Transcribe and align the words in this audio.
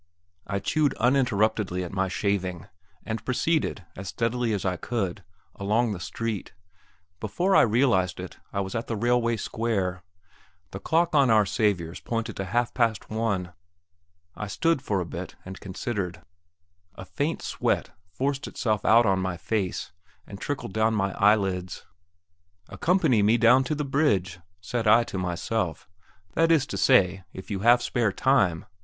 I 0.47 0.57
chewed 0.57 0.95
uninterruptedly 0.95 1.83
at 1.83 1.91
my 1.93 2.07
shaving, 2.07 2.65
and 3.05 3.23
proceeded, 3.23 3.85
as 3.95 4.07
steadily 4.07 4.51
as 4.51 4.65
I 4.65 4.75
could, 4.75 5.23
along 5.55 5.91
the 5.91 5.99
street. 5.99 6.53
Before 7.19 7.55
I 7.55 7.61
realized 7.61 8.19
it, 8.19 8.39
I 8.51 8.61
was 8.61 8.73
at 8.73 8.87
the 8.87 8.95
railway 8.95 9.37
square. 9.37 10.01
The 10.71 10.79
dock 10.79 11.13
on 11.13 11.29
Our 11.29 11.45
Saviour's 11.45 11.99
pointed 11.99 12.35
to 12.37 12.45
half 12.45 12.73
past 12.73 13.11
one. 13.11 13.53
I 14.35 14.47
stood 14.47 14.81
for 14.81 15.01
a 15.01 15.05
bit 15.05 15.35
and 15.45 15.59
considered. 15.59 16.23
A 16.95 17.05
faint 17.05 17.43
sweat 17.43 17.91
forced 18.09 18.47
itself 18.47 18.83
out 18.83 19.05
on 19.05 19.19
my 19.19 19.37
face, 19.37 19.91
and 20.25 20.41
trickled 20.41 20.73
down 20.73 20.95
my 20.95 21.13
eyelids. 21.13 21.85
Accompany 22.69 23.21
me 23.21 23.37
down 23.37 23.63
to 23.65 23.75
the 23.75 23.85
bridge, 23.85 24.39
said 24.61 24.87
I 24.87 25.03
to 25.03 25.19
myself 25.19 25.87
that 26.33 26.51
is 26.51 26.65
to 26.65 26.77
say, 26.77 27.23
if 27.33 27.51
you 27.51 27.59
have 27.59 27.83
spare 27.83 28.11
time! 28.11 28.65